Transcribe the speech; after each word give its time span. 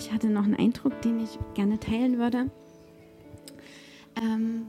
ich 0.00 0.10
hatte 0.12 0.28
noch 0.28 0.44
einen 0.44 0.56
Eindruck, 0.56 1.00
den 1.02 1.20
ich 1.20 1.38
gerne 1.54 1.78
teilen 1.78 2.18
würde. 2.18 2.50
Ähm, 4.16 4.66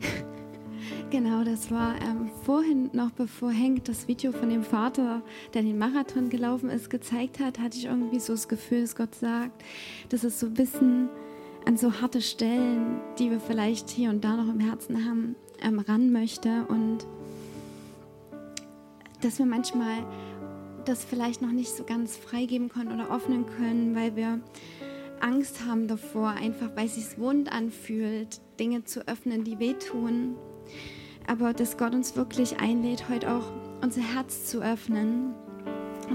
genau, 1.10 1.42
das 1.42 1.70
war 1.72 1.96
ähm, 1.96 2.30
vorhin 2.44 2.88
noch, 2.92 3.10
bevor 3.10 3.50
Henk 3.50 3.84
das 3.84 4.06
Video 4.06 4.30
von 4.30 4.50
dem 4.50 4.62
Vater, 4.62 5.22
der 5.52 5.62
den 5.62 5.78
Marathon 5.78 6.30
gelaufen 6.30 6.70
ist, 6.70 6.90
gezeigt 6.90 7.40
hat, 7.40 7.58
hatte 7.58 7.76
ich 7.76 7.86
irgendwie 7.86 8.20
so 8.20 8.32
das 8.34 8.46
Gefühl, 8.46 8.82
dass 8.82 8.94
Gott 8.94 9.16
sagt, 9.16 9.64
dass 10.10 10.22
es 10.22 10.38
so 10.38 10.46
ein 10.46 10.54
bisschen 10.54 11.08
an 11.66 11.76
so 11.76 12.00
harte 12.00 12.22
Stellen, 12.22 13.00
die 13.18 13.30
wir 13.32 13.40
vielleicht 13.40 13.90
hier 13.90 14.10
und 14.10 14.22
da 14.22 14.36
noch 14.36 14.48
im 14.48 14.60
Herzen 14.60 15.04
haben, 15.04 15.34
ähm, 15.60 15.80
ran 15.80 16.12
möchte 16.12 16.66
und 16.68 17.04
dass 19.22 19.40
wir 19.40 19.46
manchmal 19.46 20.04
das 20.88 21.04
vielleicht 21.04 21.42
noch 21.42 21.52
nicht 21.52 21.70
so 21.70 21.84
ganz 21.84 22.16
freigeben 22.16 22.70
können 22.70 22.92
oder 22.92 23.14
öffnen 23.14 23.44
können, 23.46 23.94
weil 23.94 24.16
wir 24.16 24.40
Angst 25.20 25.66
haben 25.66 25.86
davor, 25.86 26.30
einfach 26.30 26.70
weil 26.76 26.86
es 26.86 26.94
sich 26.94 27.18
wund 27.18 27.52
anfühlt, 27.52 28.40
Dinge 28.58 28.84
zu 28.84 29.06
öffnen, 29.06 29.44
die 29.44 29.58
wehtun. 29.58 30.36
Aber 31.26 31.52
dass 31.52 31.76
Gott 31.76 31.94
uns 31.94 32.16
wirklich 32.16 32.58
einlädt, 32.60 33.08
heute 33.08 33.32
auch 33.32 33.52
unser 33.82 34.00
Herz 34.00 34.46
zu 34.46 34.62
öffnen 34.62 35.34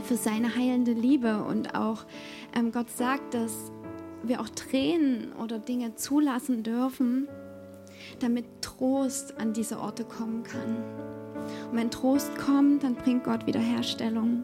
für 0.04 0.16
seine 0.16 0.56
heilende 0.56 0.94
Liebe 0.94 1.44
und 1.44 1.76
auch 1.76 2.06
ähm, 2.56 2.72
Gott 2.72 2.90
sagt, 2.90 3.36
dass 3.36 3.72
wir 4.24 4.42
auch 4.42 4.50
Tränen 4.50 5.34
oder 5.34 5.60
Dinge 5.60 5.96
zulassen 5.96 6.64
dürfen, 6.64 7.28
damit 8.20 8.46
Trost 8.62 9.38
an 9.38 9.54
diese 9.54 9.80
Orte 9.80 10.04
kommen 10.04 10.42
kann. 10.44 10.78
Und 11.70 11.78
wenn 11.78 11.92
Trost 11.92 12.36
kommt, 12.38 12.84
dann 12.84 12.96
bringt 12.96 13.26
Gott 13.26 13.46
Wiederherstellung. 13.46 14.44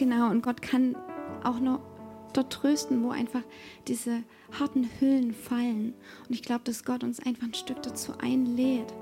Genau, 0.00 0.30
und 0.30 0.42
Gott 0.42 0.62
kann 0.62 0.96
auch 1.44 1.60
noch 1.60 1.80
dort 2.32 2.52
trösten, 2.52 3.04
wo 3.04 3.10
einfach 3.10 3.42
diese 3.86 4.22
harten 4.58 4.88
Hüllen 4.98 5.32
fallen. 5.32 5.94
Und 6.26 6.34
ich 6.34 6.42
glaube, 6.42 6.62
dass 6.64 6.84
Gott 6.84 7.04
uns 7.04 7.20
einfach 7.20 7.44
ein 7.44 7.54
Stück 7.54 7.82
dazu 7.82 8.14
einlädt, 8.18 8.92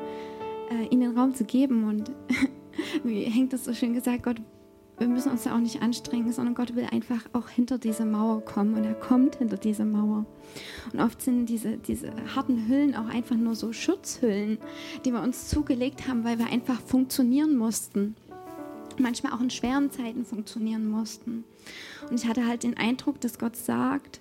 äh, 0.70 0.86
ihnen 0.90 1.16
Raum 1.16 1.34
zu 1.34 1.44
geben. 1.44 1.84
Und 1.84 2.10
wie 3.04 3.22
hängt 3.22 3.52
das 3.52 3.64
so 3.64 3.72
schön 3.72 3.94
gesagt, 3.94 4.24
Gott 4.24 4.40
wir 4.98 5.06
müssen 5.06 5.30
uns 5.30 5.44
da 5.44 5.54
auch 5.54 5.60
nicht 5.60 5.80
anstrengen, 5.80 6.32
sondern 6.32 6.56
Gott 6.56 6.74
will 6.74 6.86
einfach 6.90 7.20
auch 7.32 7.48
hinter 7.48 7.78
diese 7.78 8.04
Mauer 8.04 8.44
kommen 8.44 8.74
und 8.74 8.82
er 8.82 8.94
kommt 8.94 9.36
hinter 9.36 9.56
diese 9.56 9.84
Mauer. 9.84 10.26
Und 10.92 11.00
oft 11.00 11.22
sind 11.22 11.46
diese, 11.46 11.76
diese 11.76 12.10
harten 12.34 12.66
Hüllen 12.66 12.96
auch 12.96 13.06
einfach 13.06 13.36
nur 13.36 13.54
so 13.54 13.72
Schutzhüllen, 13.72 14.58
die 15.04 15.12
wir 15.12 15.22
uns 15.22 15.46
zugelegt 15.46 16.08
haben, 16.08 16.24
weil 16.24 16.40
wir 16.40 16.46
einfach 16.46 16.80
funktionieren 16.80 17.56
mussten. 17.56 18.16
Manchmal 18.98 19.32
auch 19.32 19.40
in 19.40 19.50
schweren 19.50 19.90
Zeiten 19.90 20.24
funktionieren 20.24 20.88
mussten. 20.88 21.44
Und 22.10 22.20
ich 22.20 22.26
hatte 22.26 22.46
halt 22.46 22.62
den 22.62 22.76
Eindruck, 22.76 23.20
dass 23.20 23.38
Gott 23.38 23.56
sagt, 23.56 24.20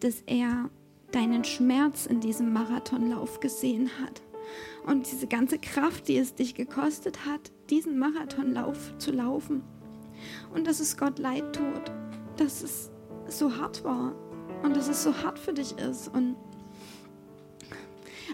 dass 0.00 0.22
er 0.26 0.70
deinen 1.12 1.44
Schmerz 1.44 2.06
in 2.06 2.20
diesem 2.20 2.52
Marathonlauf 2.52 3.40
gesehen 3.40 3.90
hat. 4.02 4.22
Und 4.86 5.10
diese 5.10 5.26
ganze 5.26 5.58
Kraft, 5.58 6.08
die 6.08 6.18
es 6.18 6.34
dich 6.34 6.54
gekostet 6.54 7.24
hat, 7.24 7.50
diesen 7.70 7.98
Marathonlauf 7.98 8.96
zu 8.98 9.12
laufen 9.12 9.62
und 10.54 10.66
dass 10.66 10.80
es 10.80 10.96
Gott 10.96 11.18
leid 11.18 11.54
tut, 11.54 11.92
dass 12.36 12.62
es 12.62 12.90
so 13.28 13.56
hart 13.56 13.84
war 13.84 14.14
und 14.62 14.76
dass 14.76 14.88
es 14.88 15.02
so 15.02 15.16
hart 15.22 15.38
für 15.38 15.52
dich 15.52 15.78
ist. 15.78 16.08
Und 16.08 16.36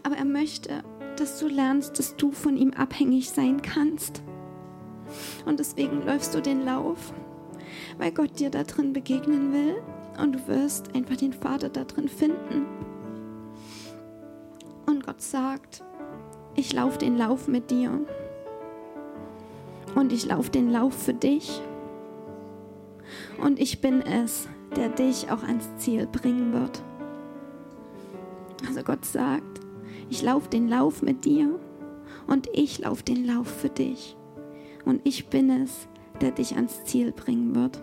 aber 0.02 0.16
er 0.16 0.24
möchte, 0.24 0.82
dass 1.16 1.38
du 1.38 1.48
lernst, 1.48 1.98
dass 1.98 2.16
du 2.16 2.32
von 2.32 2.56
ihm 2.56 2.72
abhängig 2.72 3.30
sein 3.30 3.60
kannst. 3.62 4.22
Und 5.46 5.58
deswegen 5.58 6.04
läufst 6.04 6.34
du 6.34 6.40
den 6.40 6.64
Lauf, 6.64 7.12
weil 7.98 8.12
Gott 8.12 8.38
dir 8.38 8.50
da 8.50 8.64
drin 8.64 8.92
begegnen 8.92 9.52
will 9.52 9.76
und 10.20 10.32
du 10.32 10.46
wirst 10.48 10.94
einfach 10.94 11.16
den 11.16 11.32
Vater 11.32 11.68
da 11.68 11.84
drin 11.84 12.08
finden. 12.08 12.66
Und 14.86 15.06
Gott 15.06 15.22
sagt, 15.22 15.82
ich 16.54 16.72
laufe 16.72 16.98
den 16.98 17.16
Lauf 17.16 17.48
mit 17.48 17.70
dir. 17.70 18.00
Und 19.94 20.12
ich 20.12 20.26
laufe 20.26 20.50
den 20.50 20.70
Lauf 20.70 20.94
für 20.94 21.14
dich. 21.14 21.60
Und 23.42 23.58
ich 23.58 23.80
bin 23.80 24.02
es, 24.02 24.48
der 24.76 24.88
dich 24.88 25.30
auch 25.30 25.42
ans 25.42 25.68
Ziel 25.78 26.06
bringen 26.06 26.52
wird. 26.52 26.82
Also 28.68 28.82
Gott 28.82 29.04
sagt, 29.04 29.60
ich 30.08 30.22
laufe 30.22 30.48
den 30.48 30.68
Lauf 30.68 31.02
mit 31.02 31.24
dir 31.24 31.58
und 32.26 32.48
ich 32.52 32.78
laufe 32.78 33.02
den 33.04 33.26
Lauf 33.26 33.48
für 33.48 33.68
dich. 33.68 34.16
Und 34.84 35.00
ich 35.04 35.26
bin 35.26 35.50
es, 35.50 35.88
der 36.20 36.32
dich 36.32 36.56
ans 36.56 36.84
Ziel 36.84 37.12
bringen 37.12 37.54
wird. 37.54 37.80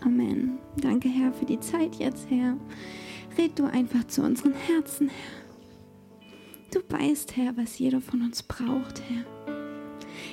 Amen. 0.00 0.58
Danke, 0.76 1.08
Herr, 1.08 1.32
für 1.32 1.46
die 1.46 1.60
Zeit 1.60 1.96
jetzt, 1.96 2.30
Herr. 2.30 2.56
Red 3.38 3.58
du 3.58 3.64
einfach 3.64 4.04
zu 4.06 4.22
unseren 4.22 4.52
Herzen, 4.54 5.08
Herr. 5.08 5.44
Du 6.72 6.80
weißt, 6.88 7.36
Herr, 7.36 7.56
was 7.56 7.78
jeder 7.78 8.00
von 8.00 8.22
uns 8.22 8.42
braucht, 8.42 9.02
Herr. 9.08 9.24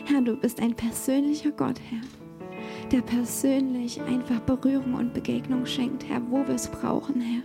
Herr, 0.05 0.21
du 0.21 0.35
bist 0.35 0.59
ein 0.59 0.75
persönlicher 0.75 1.51
Gott, 1.51 1.79
Herr 1.89 2.01
der 2.91 3.01
persönlich 3.01 4.01
einfach 4.01 4.39
Berührung 4.41 4.95
und 4.95 5.13
Begegnung 5.13 5.65
schenkt, 5.65 6.07
Herr, 6.09 6.21
wo 6.29 6.45
wir 6.45 6.55
es 6.55 6.67
brauchen, 6.67 7.21
Herr. 7.21 7.43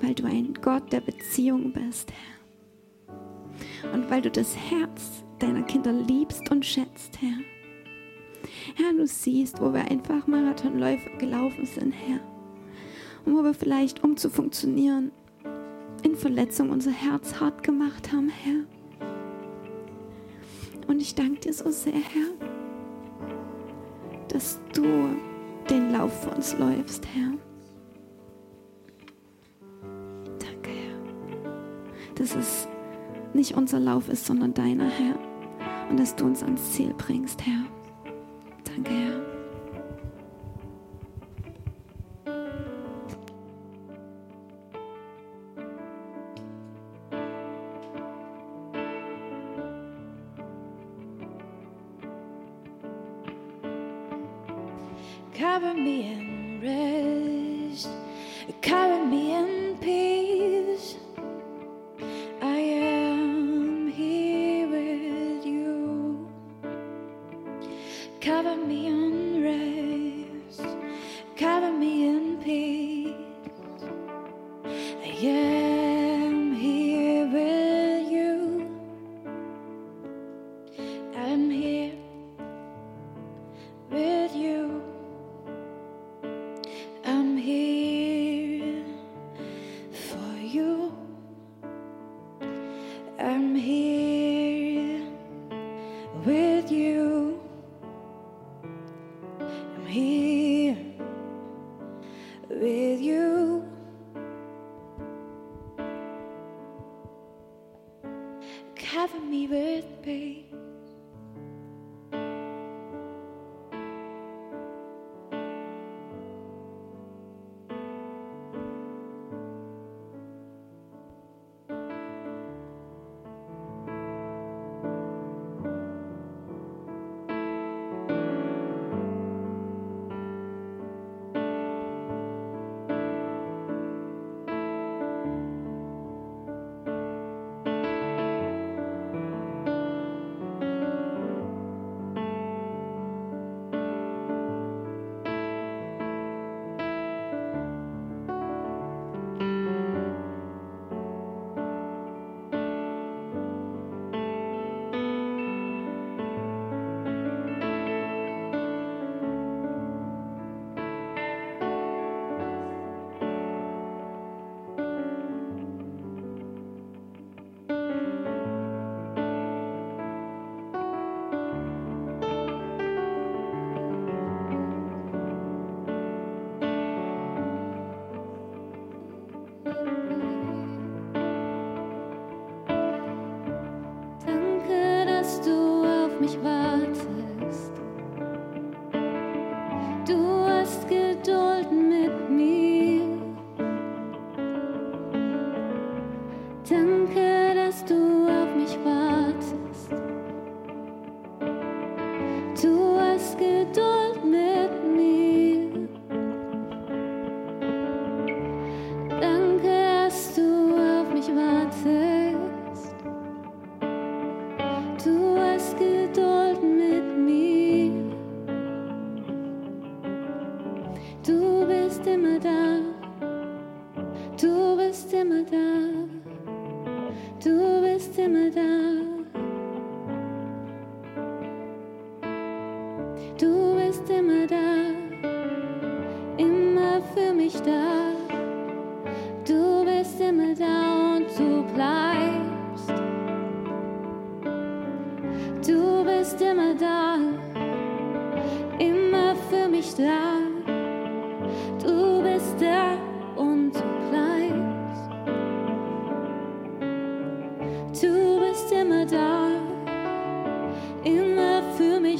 Weil 0.00 0.14
du 0.14 0.24
ein 0.24 0.54
Gott 0.62 0.92
der 0.92 1.00
Beziehung 1.00 1.72
bist, 1.72 2.12
Herr. 2.12 3.92
Und 3.92 4.10
weil 4.10 4.22
du 4.22 4.30
das 4.30 4.56
Herz 4.56 5.24
deiner 5.38 5.62
Kinder 5.62 5.92
liebst 5.92 6.50
und 6.50 6.64
schätzt, 6.64 7.20
Herr. 7.20 7.38
Herr, 8.74 8.92
du 8.92 9.06
siehst, 9.06 9.60
wo 9.60 9.72
wir 9.72 9.90
einfach 9.90 10.26
Marathonläufe 10.26 11.10
gelaufen 11.18 11.66
sind, 11.66 11.92
Herr. 11.92 12.20
Und 13.24 13.36
wo 13.36 13.42
wir 13.42 13.54
vielleicht, 13.54 14.04
um 14.04 14.16
zu 14.16 14.30
funktionieren, 14.30 15.10
in 16.02 16.14
Verletzung 16.14 16.70
unser 16.70 16.92
Herz 16.92 17.40
hart 17.40 17.62
gemacht 17.62 18.12
haben, 18.12 18.28
Herr. 18.28 18.64
Und 20.86 21.00
ich 21.00 21.14
danke 21.14 21.40
dir 21.40 21.52
so 21.52 21.70
sehr, 21.70 21.92
Herr 21.92 22.46
dass 24.36 24.60
du 24.74 25.16
den 25.70 25.92
Lauf 25.92 26.22
für 26.22 26.30
uns 26.30 26.58
läufst, 26.58 27.06
Herr. 27.06 27.32
Danke, 30.38 30.70
Herr. 30.70 32.14
Dass 32.14 32.34
es 32.34 32.68
nicht 33.36 33.54
unser 33.54 33.78
Lauf 33.78 34.08
ist, 34.08 34.26
sondern 34.26 34.54
deiner, 34.54 34.88
Herr. 34.88 35.16
Und 35.88 36.00
dass 36.00 36.16
du 36.16 36.24
uns 36.24 36.42
ans 36.42 36.72
Ziel 36.72 36.92
bringst, 36.96 37.46
Herr. 37.46 37.64
Danke, 38.64 38.90
Herr. 38.90 39.25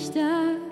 está 0.06 0.65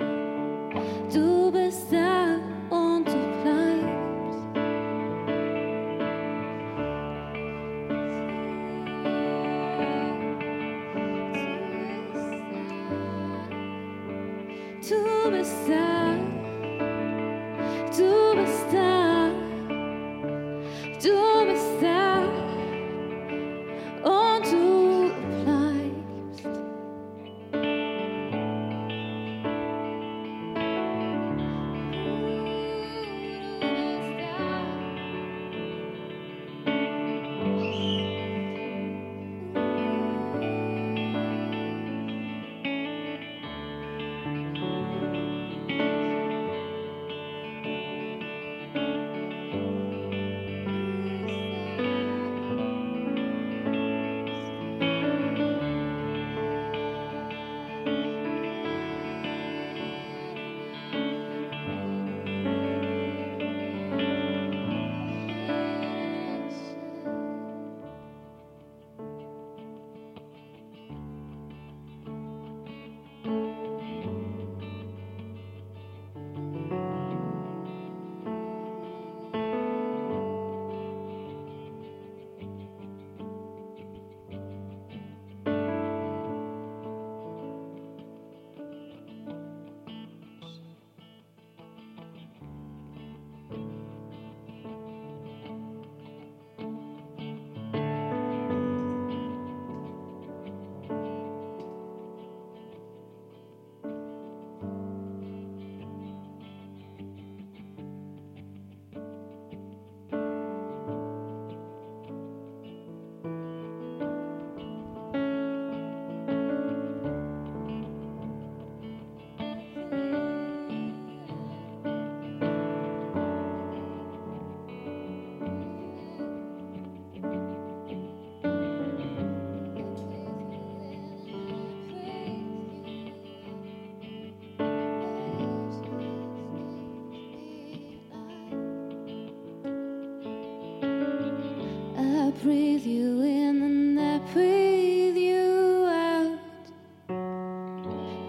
breathe 142.44 142.84
you 142.84 143.22
in 143.22 143.62
and 143.62 143.98
I 143.98 144.18
breathe 144.34 145.16
you 145.16 145.86
out. 145.88 146.38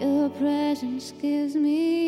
Your 0.00 0.30
presence 0.30 1.12
gives 1.20 1.54
me. 1.54 2.05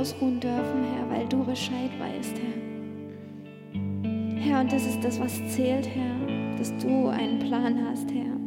ausruhen 0.00 0.40
dürfen, 0.40 0.82
Herr, 0.94 1.10
weil 1.10 1.28
du 1.28 1.44
Bescheid 1.44 1.90
weißt, 1.98 2.34
Herr. 2.38 2.60
Herr, 4.40 4.60
und 4.60 4.72
das 4.72 4.86
ist 4.86 5.04
das, 5.04 5.20
was 5.20 5.34
zählt, 5.54 5.86
Herr, 5.86 6.56
dass 6.56 6.74
du 6.78 7.08
einen 7.08 7.38
Plan 7.38 7.78
hast, 7.86 8.10
Herr. 8.10 8.39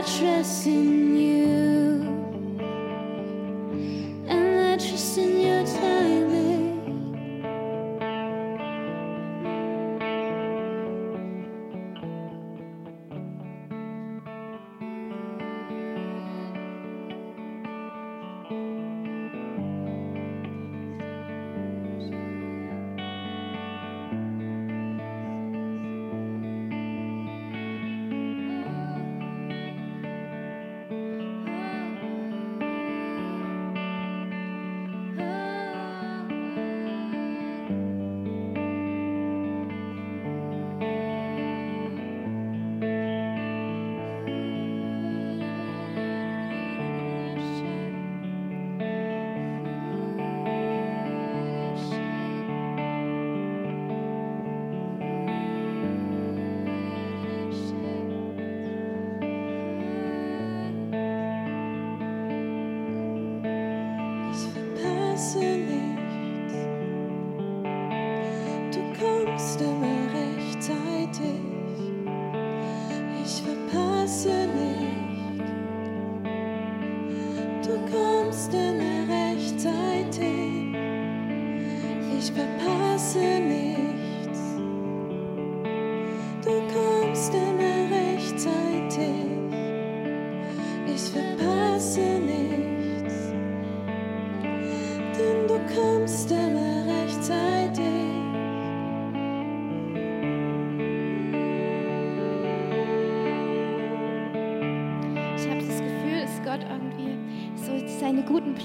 I 0.00 0.02
trust 0.02 0.66
in 0.66 1.14
you. 1.14 1.39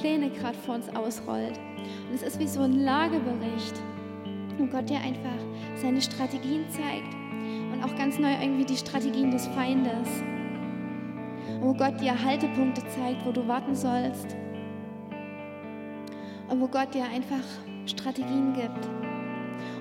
Pläne 0.06 0.30
gerade 0.30 0.58
vor 0.60 0.76
uns 0.76 0.88
ausrollt. 0.96 1.60
Und 2.08 2.13
es 2.13 2.22
ist 2.22 2.39
wie 2.39 2.48
so 2.48 2.62
ein 2.62 2.84
Lagebericht, 2.84 3.74
wo 4.60 4.68
Gott 4.68 4.88
dir 4.88 5.00
einfach 5.00 5.39
seine 5.74 6.00
Strategien 6.00 6.63
zeigt 6.70 7.12
und 7.74 7.84
auch 7.84 7.96
ganz 7.98 8.20
neu 8.20 8.32
irgendwie 8.39 8.65
die 8.65 8.78
Strategien 8.78 9.32
des 9.32 9.48
Feindes. 9.48 10.08
Und 11.60 11.62
wo 11.63 11.74
Gott 11.74 12.00
dir 12.00 12.24
Haltepunkte 12.24 12.82
zeigt, 12.88 13.26
wo 13.26 13.32
du 13.32 13.48
warten 13.48 13.74
sollst. 13.74 14.36
Und 16.50 16.62
wo 16.62 16.68
Gott 16.68 16.94
dir 16.94 17.06
einfach 17.06 17.44
Strategien 17.88 18.54
gibt. 18.54 18.88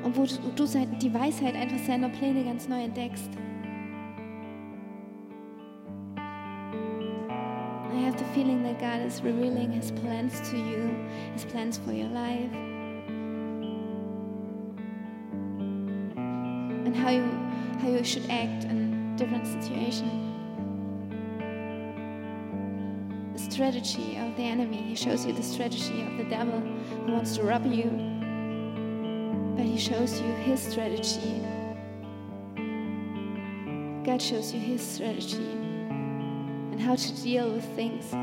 Und 0.05 0.17
wo 0.17 0.25
du, 0.25 0.67
die 1.03 1.13
Weisheit 1.13 1.55
einfach 1.55 1.79
seiner 1.87 2.09
Pläne 2.09 2.45
ganz 2.45 2.67
neu 2.67 2.85
entdeckst. 2.85 3.29
God 8.85 9.01
is 9.01 9.23
revealing 9.23 9.73
His 9.73 9.91
plans 9.93 10.47
to 10.51 10.59
you, 10.59 10.95
His 11.33 11.47
plans 11.47 11.79
for 11.79 11.93
your 11.93 12.09
life, 12.09 12.53
and 16.85 16.95
how 16.95 17.09
you 17.09 17.23
how 17.81 17.89
you 17.89 18.05
should 18.05 18.29
act 18.29 18.65
in 18.65 19.17
different 19.17 19.47
situations. 19.47 20.13
The 23.33 23.51
strategy 23.51 24.19
of 24.19 24.37
the 24.37 24.43
enemy. 24.43 24.83
He 24.83 24.95
shows 24.95 25.25
you 25.25 25.33
the 25.33 25.43
strategy 25.43 26.03
of 26.03 26.19
the 26.19 26.25
devil 26.25 26.61
who 26.61 27.13
wants 27.13 27.37
to 27.37 27.43
rob 27.43 27.65
you, 27.65 27.89
but 29.57 29.65
he 29.65 29.79
shows 29.79 30.21
you 30.21 30.31
his 30.45 30.61
strategy. 30.61 31.41
God 34.05 34.21
shows 34.21 34.53
you 34.53 34.61
his 34.61 34.83
strategy 34.83 35.53
and 36.73 36.79
how 36.79 36.97
to 36.97 37.23
deal 37.23 37.51
with 37.51 37.65
things. 37.75 38.15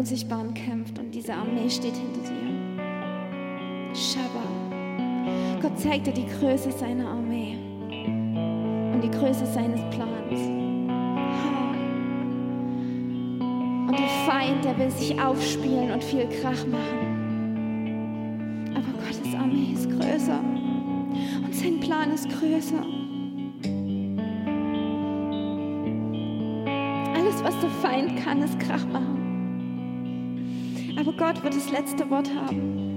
Unsichtbaren 0.00 0.54
kämpft. 0.54 0.98
Und 0.98 1.14
diese 1.14 1.34
Armee 1.34 1.68
steht 1.68 1.94
hinter 1.94 2.20
dir. 2.22 2.40
Shabba. 3.94 4.42
Gott 5.60 5.78
zeigt 5.78 6.06
dir 6.06 6.14
die 6.14 6.24
Größe 6.24 6.72
seiner 6.72 7.06
Armee. 7.06 7.58
Und 8.94 9.02
die 9.02 9.10
Größe 9.10 9.44
seines 9.44 9.82
Plans. 9.90 10.40
Und 13.88 13.98
der 13.98 14.08
Feind, 14.26 14.64
der 14.64 14.78
will 14.78 14.90
sich 14.90 15.20
aufspielen 15.20 15.90
und 15.90 16.02
viel 16.02 16.26
Krach 16.40 16.66
machen. 16.66 17.10
Aber 18.74 18.92
Gottes 19.04 19.34
Armee 19.38 19.74
ist 19.74 19.90
größer. 19.90 20.40
Und 21.44 21.54
sein 21.54 21.78
Plan 21.80 22.10
ist 22.10 22.26
größer. 22.30 22.82
Alles, 27.14 27.44
was 27.44 27.60
der 27.60 27.70
Feind 27.82 28.16
kann, 28.24 28.40
ist 28.40 28.58
Krach 28.58 28.86
machen. 28.86 29.19
Aber 31.00 31.12
Gott 31.14 31.42
wird 31.42 31.56
das 31.56 31.70
letzte 31.70 32.10
Wort 32.10 32.28
haben. 32.28 32.89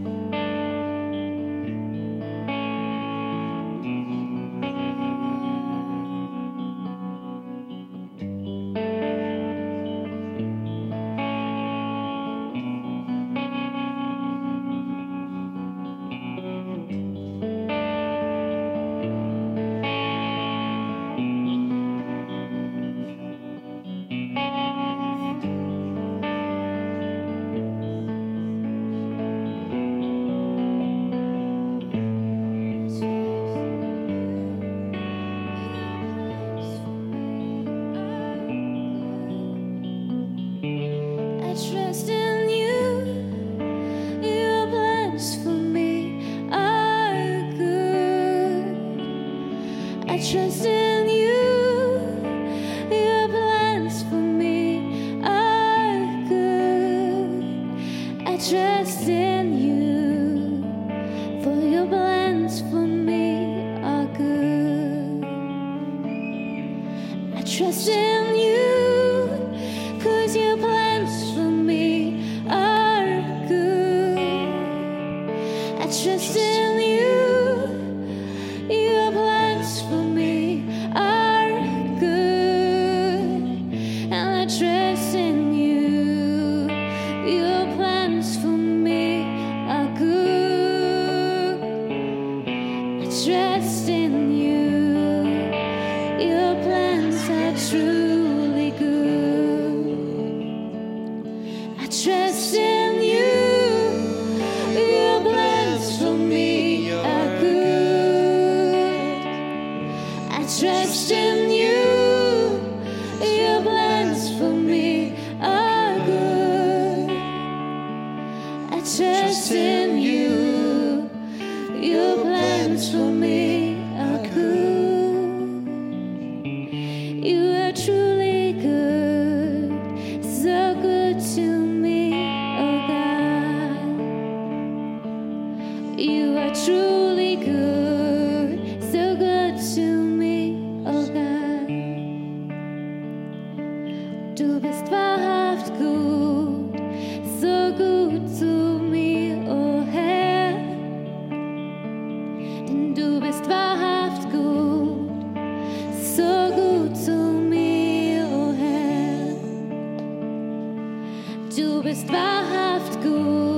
Du 161.56 161.84
bist 161.84 162.08
wahrhaft 162.12 163.00
gut, 163.04 163.53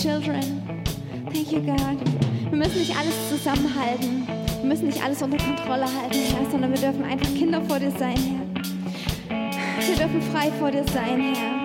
children. 0.00 0.62
Thank 1.30 1.52
you, 1.52 1.60
God. 1.60 1.98
Wir 2.48 2.56
müssen 2.56 2.78
nicht 2.78 2.96
alles 2.96 3.28
zusammenhalten. 3.28 4.26
Wir 4.60 4.68
müssen 4.68 4.86
nicht 4.86 5.02
alles 5.04 5.20
unter 5.20 5.36
Kontrolle 5.36 5.84
halten, 5.84 6.18
Herr, 6.34 6.50
sondern 6.50 6.72
wir 6.72 6.80
dürfen 6.80 7.04
einfach 7.04 7.28
Kinder 7.34 7.60
vor 7.62 7.78
dir 7.78 7.90
sein, 7.98 8.16
Herr. 8.16 9.86
Wir 9.86 9.96
dürfen 9.96 10.22
frei 10.32 10.50
vor 10.58 10.70
dir 10.70 10.84
sein, 10.84 11.20
Herr. 11.20 11.59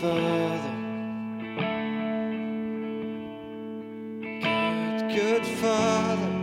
Father. 0.00 0.60
Good, 4.22 5.14
good 5.16 5.46
Father. 5.58 6.37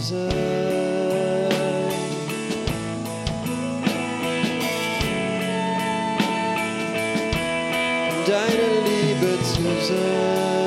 sein. 0.00 0.28
Deine 8.26 8.68
Liebe 8.84 9.42
zu 9.42 9.62
sein. 9.86 10.57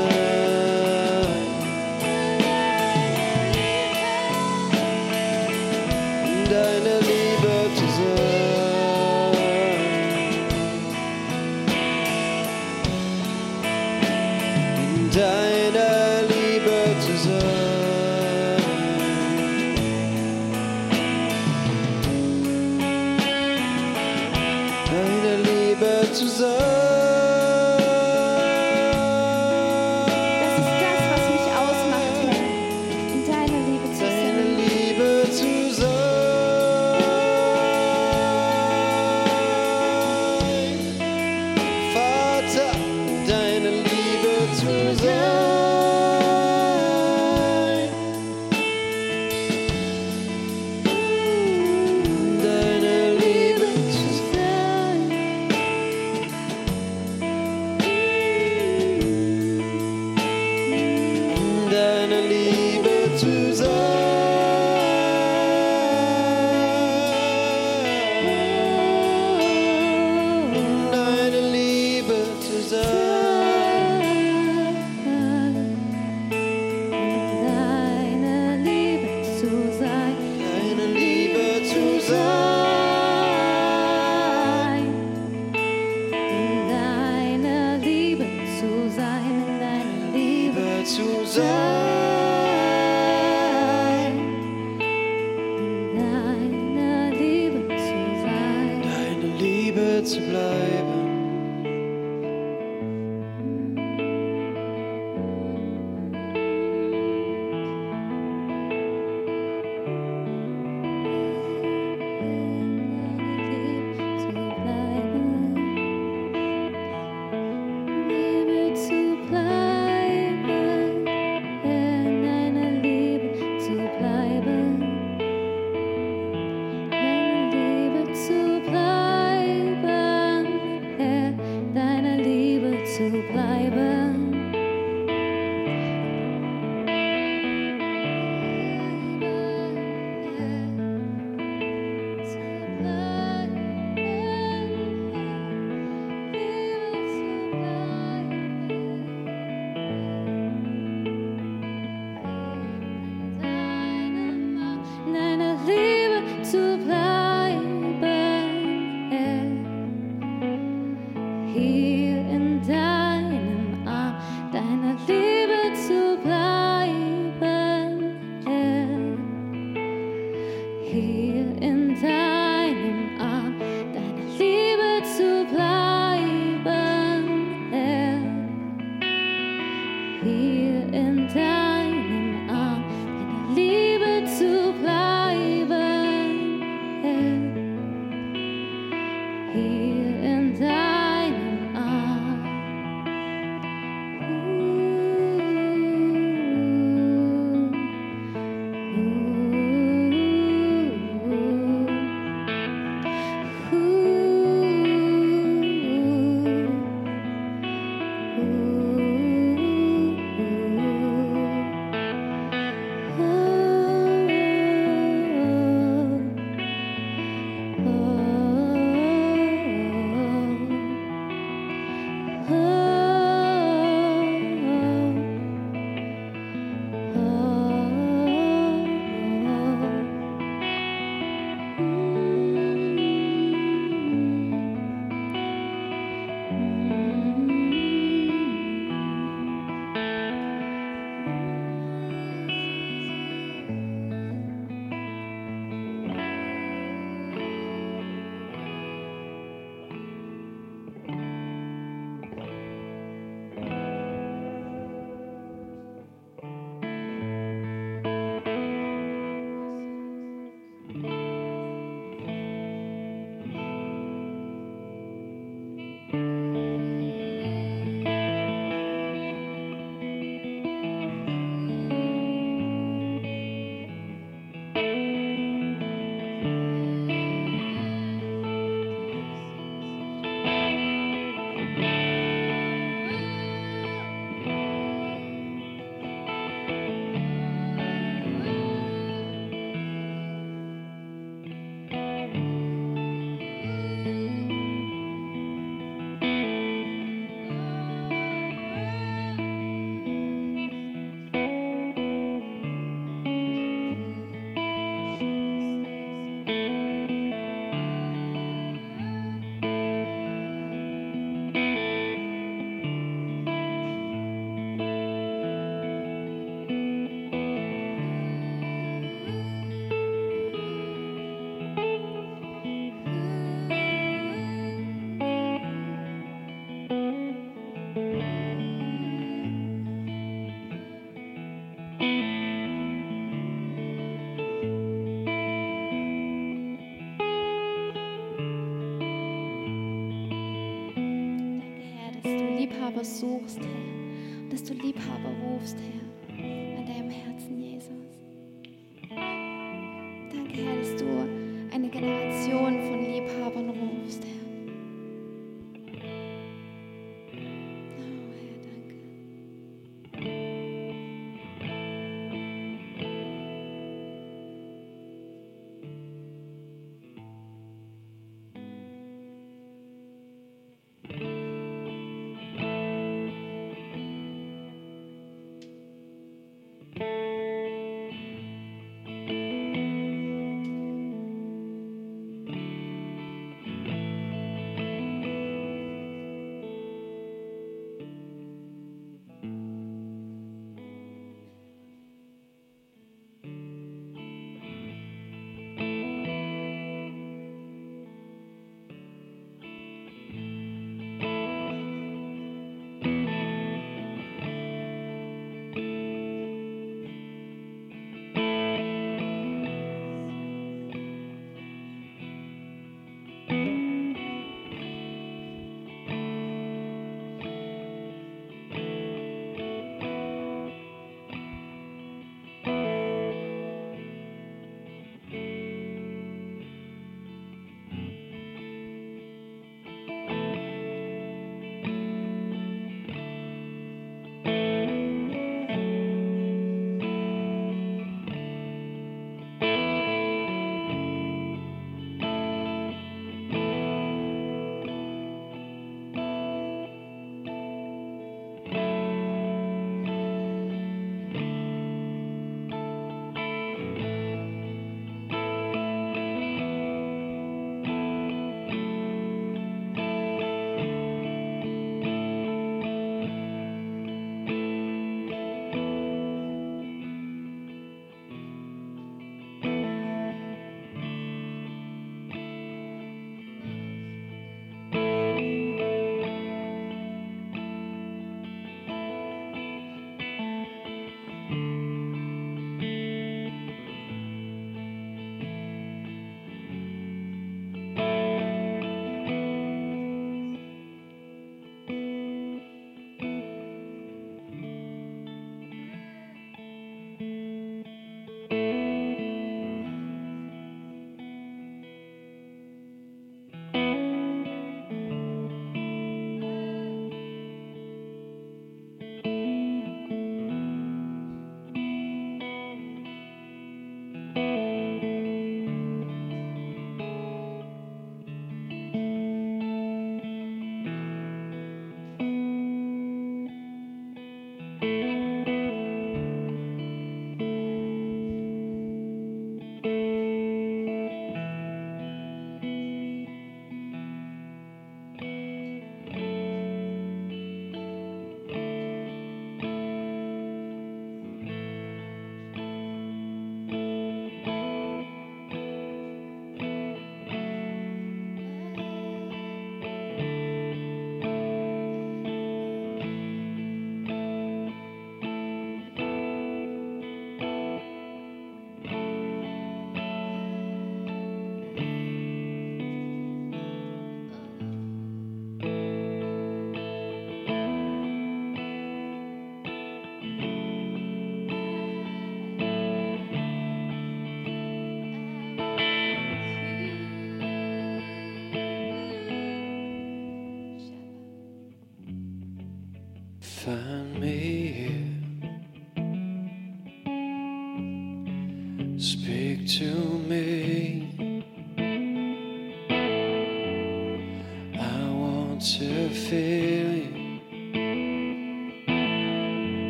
Liebhaber 343.02 343.20
suchst, 343.20 343.58
Herr. 343.58 344.44
Und 344.44 344.54
dass 344.54 344.64
du 344.64 344.74
Liebhaber 344.74 345.30
rufst, 345.44 345.76
Herr, 345.80 346.01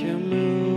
you 0.00 0.16
move. 0.16 0.67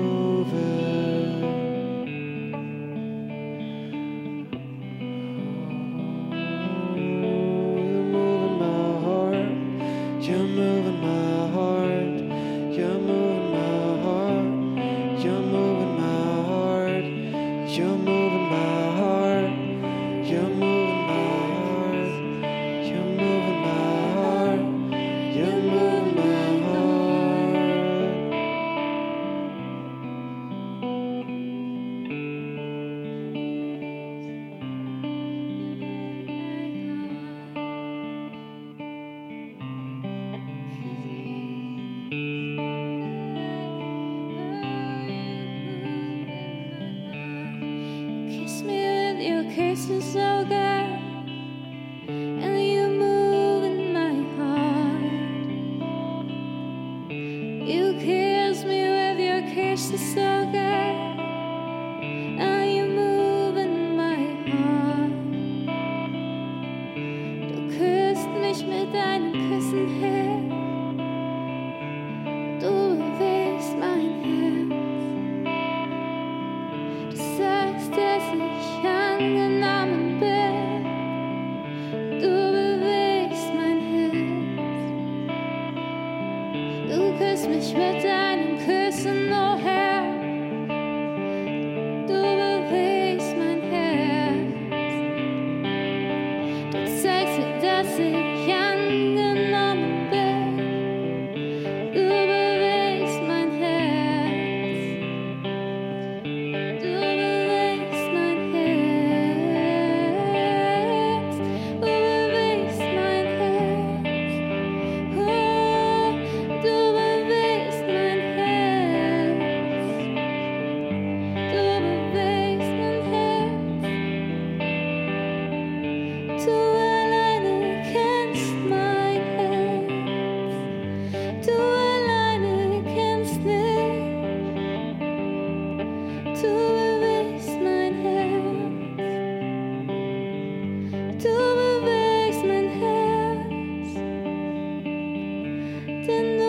Du 146.07 146.40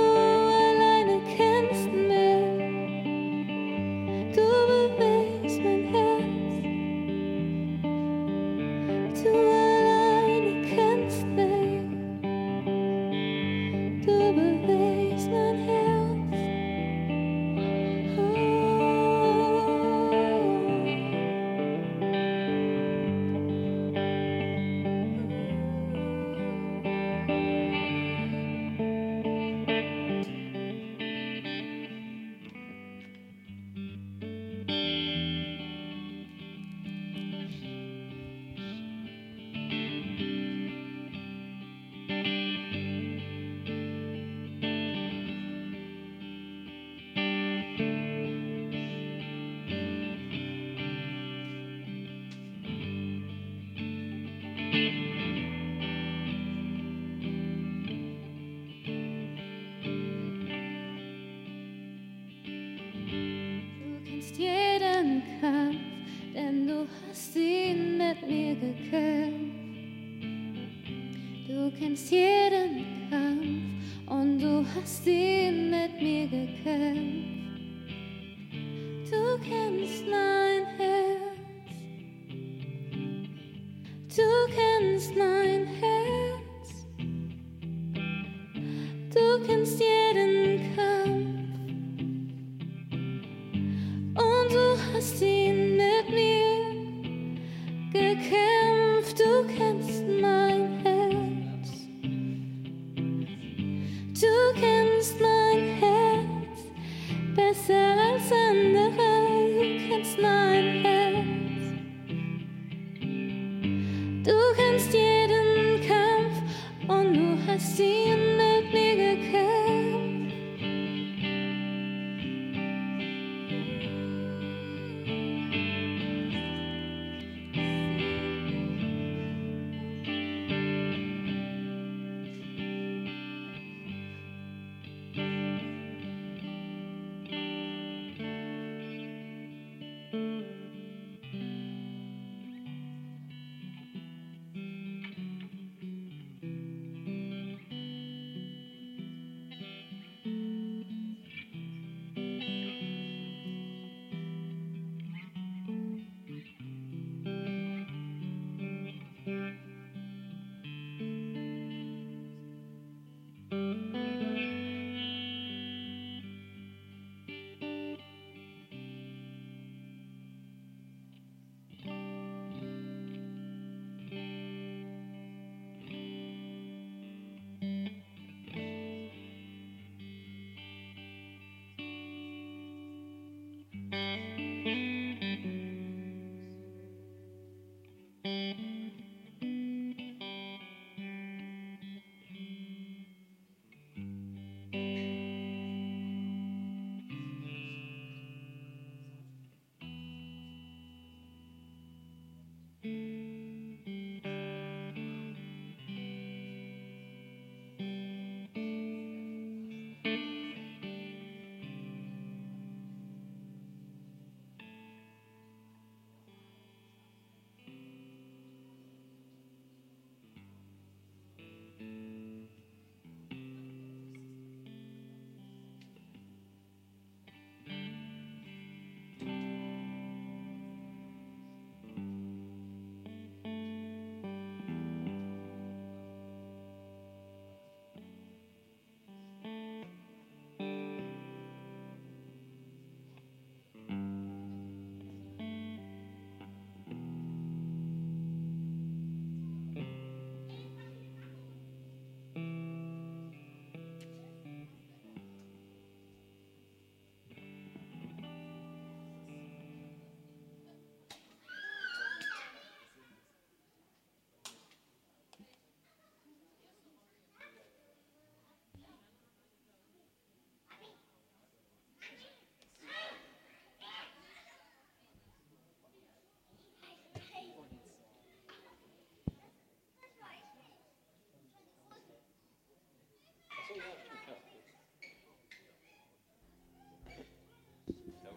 last 85.02 85.16
night. 85.16 85.41